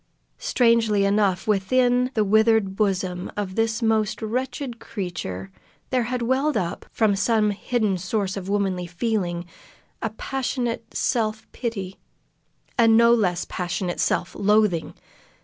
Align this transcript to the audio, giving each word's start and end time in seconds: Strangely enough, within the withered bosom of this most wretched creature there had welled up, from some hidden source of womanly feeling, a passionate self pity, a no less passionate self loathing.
Strangely 0.39 1.05
enough, 1.05 1.47
within 1.47 2.09
the 2.15 2.23
withered 2.23 2.75
bosom 2.75 3.31
of 3.37 3.53
this 3.53 3.83
most 3.83 4.19
wretched 4.19 4.79
creature 4.79 5.51
there 5.91 6.05
had 6.05 6.23
welled 6.23 6.57
up, 6.57 6.87
from 6.91 7.15
some 7.15 7.51
hidden 7.51 7.99
source 7.99 8.35
of 8.35 8.49
womanly 8.49 8.87
feeling, 8.87 9.45
a 10.01 10.09
passionate 10.09 10.91
self 10.97 11.45
pity, 11.51 11.99
a 12.79 12.87
no 12.87 13.13
less 13.13 13.45
passionate 13.47 13.99
self 13.99 14.33
loathing. 14.33 14.95